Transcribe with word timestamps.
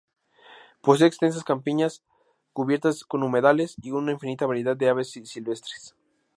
Posee 0.81 1.05
extensas 1.05 1.43
campiñas 1.43 2.01
cubiertas 2.53 3.03
con 3.05 3.21
humedales 3.21 3.75
y 3.83 3.91
una 3.91 4.11
infinita 4.13 4.47
variedad 4.47 4.75
de 4.75 4.89
aves 4.89 5.11
silvestres. 5.11 5.95